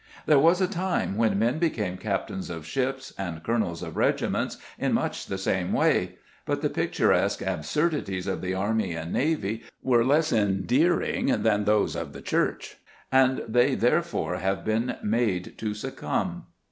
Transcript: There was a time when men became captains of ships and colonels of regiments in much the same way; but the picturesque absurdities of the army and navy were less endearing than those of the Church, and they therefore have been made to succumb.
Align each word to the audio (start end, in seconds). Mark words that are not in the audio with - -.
There 0.25 0.39
was 0.39 0.59
a 0.61 0.67
time 0.67 1.15
when 1.15 1.37
men 1.37 1.59
became 1.59 1.95
captains 1.95 2.49
of 2.49 2.65
ships 2.65 3.13
and 3.19 3.43
colonels 3.43 3.83
of 3.83 3.97
regiments 3.97 4.57
in 4.79 4.93
much 4.93 5.27
the 5.27 5.37
same 5.37 5.73
way; 5.73 6.17
but 6.43 6.63
the 6.63 6.71
picturesque 6.71 7.43
absurdities 7.43 8.25
of 8.25 8.41
the 8.41 8.55
army 8.55 8.93
and 8.93 9.13
navy 9.13 9.61
were 9.83 10.03
less 10.03 10.33
endearing 10.33 11.27
than 11.43 11.65
those 11.65 11.95
of 11.95 12.13
the 12.13 12.21
Church, 12.23 12.77
and 13.11 13.43
they 13.47 13.75
therefore 13.75 14.37
have 14.37 14.65
been 14.65 14.95
made 15.03 15.55
to 15.59 15.75
succumb. 15.75 16.47